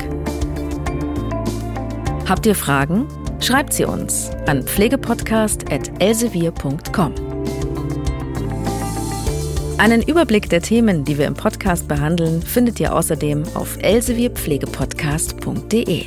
Habt 2.27 2.45
ihr 2.45 2.55
Fragen? 2.55 3.05
Schreibt 3.41 3.73
sie 3.73 3.83
uns 3.83 4.31
an 4.47 4.63
pflegepodcast.elsevier.com. 4.63 7.13
Einen 9.77 10.01
Überblick 10.01 10.49
der 10.49 10.61
Themen, 10.61 11.03
die 11.03 11.17
wir 11.17 11.27
im 11.27 11.33
Podcast 11.33 11.89
behandeln, 11.89 12.41
findet 12.41 12.79
ihr 12.79 12.95
außerdem 12.95 13.43
auf 13.55 13.77
elsevierpflegepodcast.de. 13.81 16.05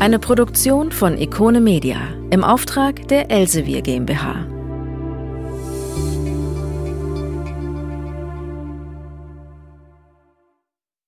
Eine 0.00 0.18
Produktion 0.18 0.92
von 0.92 1.18
Ikone 1.18 1.60
Media 1.60 1.98
im 2.30 2.42
Auftrag 2.42 3.06
der 3.08 3.30
Elsevier 3.30 3.82
GmbH. 3.82 4.49